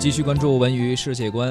[0.00, 1.50] 继续关注文娱世界观。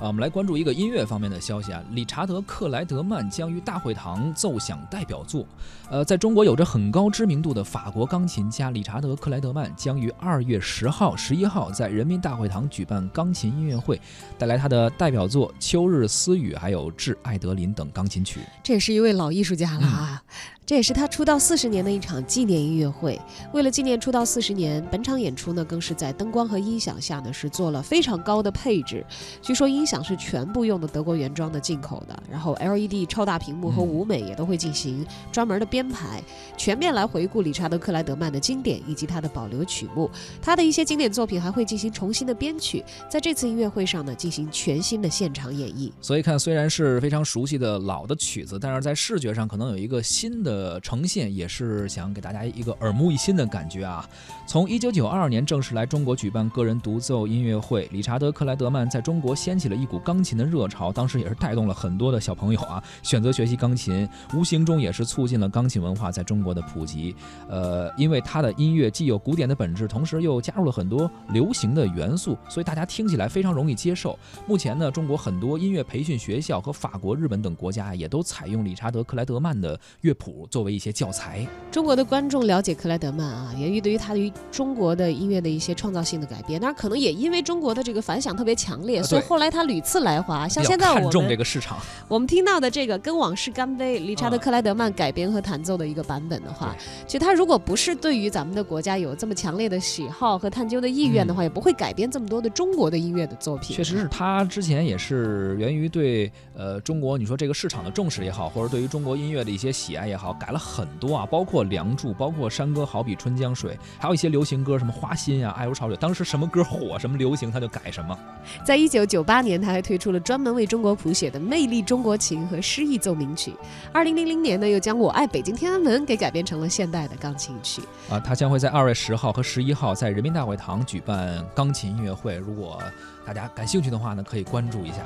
[0.00, 5.46] 啊，我们来关注一个音乐方面的消息啊，理查德·克莱德曼将于大会堂奏响代表作。
[5.88, 14.00] 呃，在中国有着很高知名度的法国钢琴家理查德·克莱德曼将于二月十号、十一号在人民大会堂举办钢琴音乐会，
[14.36, 18.40] 带来他的代表作《秋日私语》还有《致爱德琳》等钢琴曲。
[18.64, 20.20] 这也是一位老艺术家了啊。
[20.66, 23.20] 这也是他出道四十年的一场纪念音乐会。
[23.52, 29.04] 为了纪念出道四十年，本场演出呢，更是在灯光和音响下呢，是做了非常高的配置。
[29.42, 36.22] 据说音响是全部用的德国原装的进口的，然后 LED 超大屏幕和舞美也都会进行专门的编排，
[36.56, 40.10] 全面来回顾理查德克莱德曼的经典以及他的保留曲目。
[40.40, 45.92] 他的一些经典作品还会进行重新的编曲，在这次音乐会上呢，进行全新的现场演绎。
[46.00, 50.53] 所以看，虽然是非常熟悉的老的曲子，但是在视觉上可能有一个新的。
[50.54, 54.08] 呃呈现也是想给大家一个耳目一新的感觉啊！
[54.46, 67.14] 从一九九二年正式来中国举办个人独奏音乐会，理查德·克莱德曼在中国掀起了一股钢琴的热潮，当时也是带动了很多的小朋友啊选择学习钢琴，无形中也是促进了钢琴文化在中国的普及。
[67.48, 74.16] 呃，因为他的音乐既有古典的本质，同时又加入了很多流行的元素，所以大家听起来非常容易接受。
[74.46, 80.43] 目前呢，中国很多音乐培训学校和法国、日本等国家也都采用理查德·克莱德曼的乐谱。
[80.50, 86.60] 作为一些教材，中国的观众了解克莱德曼啊，源于对于他对于中国的音乐的一些创造性的改编。
[86.60, 90.46] 当然，可能也因为中国的这个反响特别强烈，所以后来他屡次来华。
[90.48, 91.78] 像现在我们这个市场，
[92.08, 96.74] 我们听到的这个《跟往事干杯》，理查德克莱德曼改编和弹奏的一个版本的话，
[97.06, 103.76] 其实他如果不是对于咱们的国家有这么强烈的喜好和探究的意愿的话，也不会改编这么多的中国的音乐的作品。
[103.76, 110.33] 确实是他之前也是源于对呃中国你说这个市场的重视也好，或者对于中国音乐的一些喜爱也好。
[110.38, 115.96] 改了很多啊，包括《梁祝》，包括山歌，好比春江水，还有一些流行歌，什么花心啊，爱如潮水。
[115.96, 118.18] 当时什么歌火，什么流行，他就改什么。
[118.64, 123.54] 在一九九八年，他还推出了专门为中国谱写的《魅力中国情》和诗意奏鸣曲。
[123.92, 127.82] 二零零零年呢，又将我爱北京天安门给改编成了现代的钢琴曲。
[128.10, 132.36] 啊，他将会在二月十号和十一号在人民大会堂举办钢琴音乐会。
[132.36, 132.82] 如果
[133.24, 134.96] 大家感兴趣的话呢，可以关注一下。